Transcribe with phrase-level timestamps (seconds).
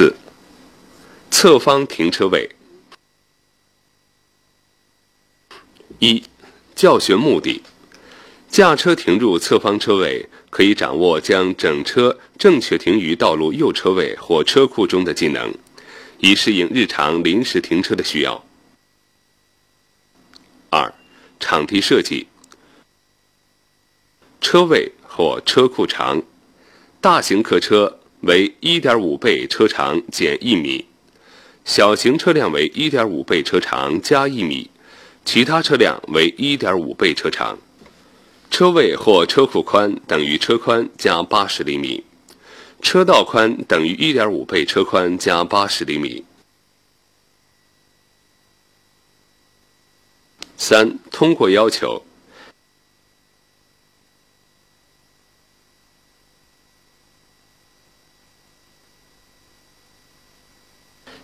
[0.00, 0.16] 四、
[1.30, 2.48] 侧方停车位。
[5.98, 6.24] 一、
[6.74, 7.62] 教学目的：
[8.48, 15.52] 驾车停入侧方车位，可以掌握将整车正确停于道路右车位或车库中的技能，
[16.20, 18.42] 以适应日常临时停车的需要。
[20.70, 20.94] 二、
[21.38, 22.26] 场地设计：
[24.40, 26.22] 车位或车库长，
[27.02, 27.99] 大型客车。
[28.22, 30.86] 为1.5倍车长减一米，
[31.64, 34.70] 小型车辆为1.5倍车长加一米，
[35.24, 37.58] 其他车辆为1.5倍车长。
[38.50, 42.04] 车位或车库宽等于车宽加80厘米，
[42.82, 46.24] 车道宽等于1.5倍车宽加80厘米。
[50.56, 52.04] 三、通过要求。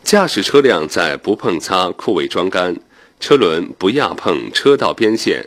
[0.07, 2.77] 驾驶车辆在不碰擦库位桩杆、
[3.19, 5.45] 车轮不压碰车道边线、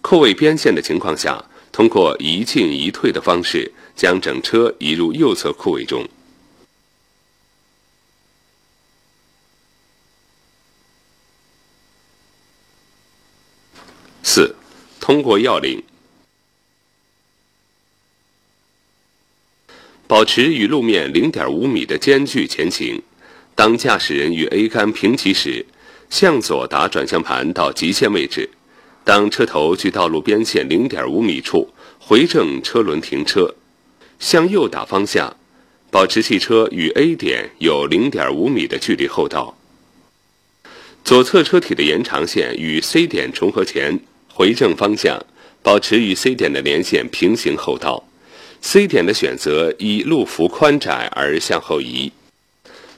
[0.00, 6.08] 库位边线的情况下，通过一进一退的方式将整车移入右侧库位中。
[14.22, 14.56] 四、
[14.98, 15.82] 通过要领，
[20.06, 23.02] 保持与路面零点五米的间距前行。
[23.58, 25.66] 当驾驶人与 A 杆平齐时，
[26.08, 28.48] 向左打转向盘到极限位置；
[29.02, 33.52] 当车头距道路边线0.5米处，回正车轮停车。
[34.20, 35.36] 向右打方向，
[35.90, 39.58] 保持汽车与 A 点有0.5米的距离后倒。
[41.02, 43.98] 左侧车体的延长线与 C 点重合前，
[44.32, 45.20] 回正方向，
[45.64, 48.04] 保持与 C 点的连线平行后倒。
[48.60, 52.12] C 点的选择依路幅宽窄而向后移。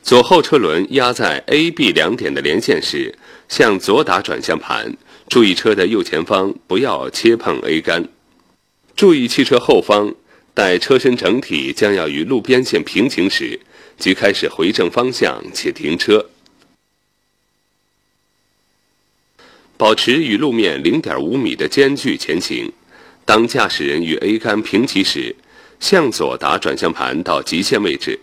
[0.02, 3.16] 左后车轮压在 A、B 两点的连线时，
[3.48, 4.96] 向左打转向盘，
[5.28, 8.08] 注意车的右前方不要切碰 A 杆。
[8.96, 10.14] 注意汽车后方，
[10.52, 13.60] 待车身整体将要与路边线平行时，
[13.98, 16.26] 即开始回正方向且停车。
[19.76, 22.72] 保持与路面0.5米的间距前行。
[23.24, 25.36] 当驾驶人与 A 杆平齐时，
[25.78, 28.18] 向左打转向盘到极限位置。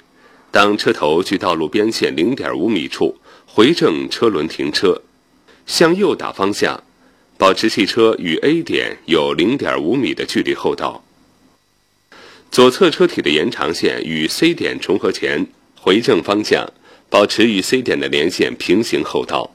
[0.52, 5.02] 当车头距道路边线0.5米处，回正车轮停车，
[5.66, 6.84] 向右打方向，
[7.38, 11.04] 保持汽车与 A 点有0.5米的距离后倒。
[12.50, 16.72] 左侧车体的延长线与 C 点重合前，回正方向，
[17.10, 19.54] 保持与 C 点的连线平行后倒。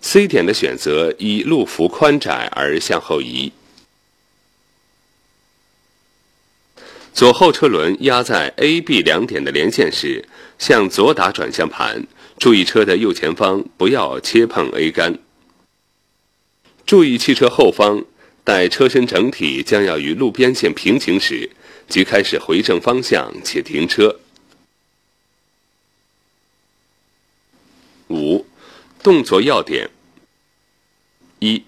[0.00, 3.52] C 点的选择依路幅宽窄而向后移。
[7.12, 10.26] 左后车轮压在 A、B 两点的连线时，
[10.58, 12.06] 向左打转向盘，
[12.38, 15.18] 注意车的右前方不要切碰 A 杆。
[16.86, 18.04] 注意汽车后方，
[18.42, 21.50] 待车身整体将要与路边线平行时，
[21.88, 24.20] 即开始回正方向且停车。
[28.08, 28.46] 五、
[29.02, 29.90] 动作要点：
[31.40, 31.62] 一、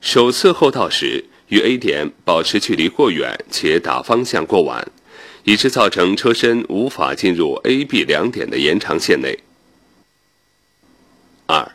[0.00, 1.26] 首次后倒时。
[1.48, 4.86] 与 A 点保持距离过远且打方向过晚，
[5.44, 9.38] 以致造成车身无法进入 A、B 两点的延长线内。
[11.46, 11.72] 二，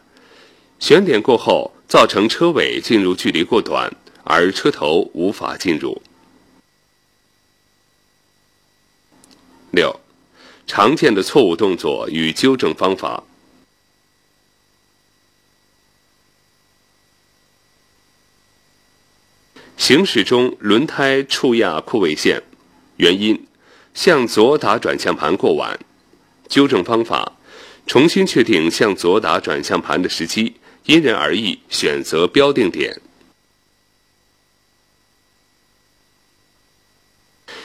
[0.79, 3.91] 选点过后造成车尾进入距离过短，
[4.23, 6.01] 而车头无法进入。
[9.71, 9.99] 六，
[10.67, 13.23] 常见的错误动作与纠正方法。
[19.85, 22.41] 行驶中轮胎触压库位线，
[22.95, 23.45] 原因：
[23.93, 25.77] 向左打转向盘过晚。
[26.47, 27.33] 纠正方法：
[27.85, 30.55] 重新确定向左打转向盘的时机，
[30.85, 33.01] 因人而异，选择标定点。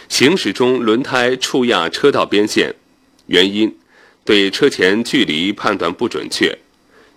[0.08, 2.74] 行驶中轮胎触压车道边线，
[3.28, 3.78] 原因：
[4.24, 6.58] 对车前距离判断不准确。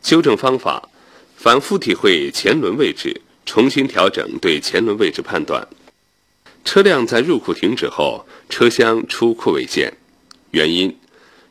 [0.04, 0.90] 纠正方法：
[1.36, 3.20] 反复体会前轮位置。
[3.52, 5.68] 重新调整对前轮位置判断。
[6.64, 9.92] 车辆在入库停止后，车厢出库位线，
[10.52, 10.98] 原因：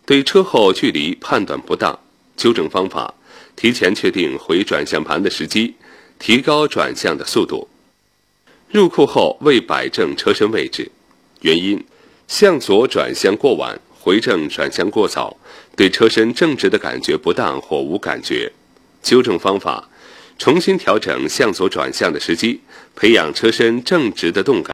[0.07, 2.01] 对车后距离判断不当。
[2.39, 3.13] 纠正方法：
[3.55, 5.75] 提前确定回转向盘的时机，
[6.19, 7.69] 提高转向的速度。
[8.71, 10.91] 入库后未摆正车身位置，
[11.43, 11.85] 原因：
[12.27, 15.37] 向左转向过晚，回正转向过早，
[15.77, 18.51] 对车身正直的感觉不当或无感觉。
[19.03, 19.90] 纠正方法。
[20.41, 22.63] 重新调整向左转向的时机，
[22.97, 24.69] 培养车身正直的动感。